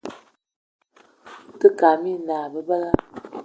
[1.53, 2.91] Ote kate minal bebela.